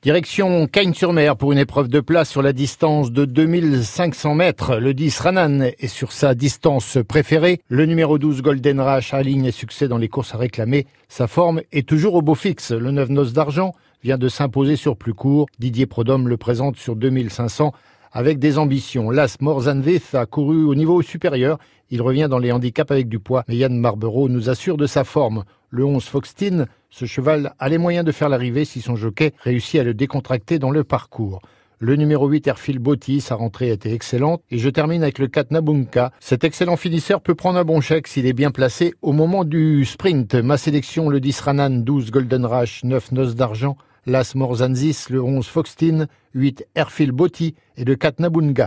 [0.00, 4.76] Direction Cagnes-sur-Mer pour une épreuve de place sur la distance de 2500 mètres.
[4.76, 7.58] Le 10 Ranan est sur sa distance préférée.
[7.68, 10.86] Le numéro 12 Golden Rush aligne succès dans les courses à réclamer.
[11.08, 12.70] Sa forme est toujours au beau fixe.
[12.70, 13.72] Le 9 Noce d'Argent
[14.04, 15.46] vient de s'imposer sur plus court.
[15.58, 17.72] Didier Prodhomme le présente sur 2500
[18.12, 19.10] avec des ambitions.
[19.10, 21.58] Las Morzanvith a couru au niveau supérieur.
[21.90, 23.42] Il revient dans les handicaps avec du poids.
[23.48, 25.42] Mais Yann Marbereau nous assure de sa forme.
[25.70, 29.78] Le 11 Foxtin, ce cheval a les moyens de faire l'arrivée si son jockey réussit
[29.78, 31.42] à le décontracter dans le parcours.
[31.78, 34.42] Le numéro 8, Erfil Botti, sa rentrée a été excellente.
[34.50, 36.10] Et je termine avec le 4 Nabunka.
[36.20, 39.84] Cet excellent finisseur peut prendre un bon chèque s'il est bien placé au moment du
[39.84, 40.34] sprint.
[40.36, 43.76] Ma sélection, le 10 Ranan, 12 Golden Rush, 9 Noces d'Argent,
[44.06, 48.66] Las Morzanzis, le 11 Foxtin, 8 Erfil Botti et le 4 Nabunga.